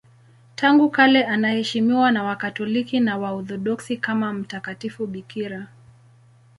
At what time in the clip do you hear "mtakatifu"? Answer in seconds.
4.33-5.07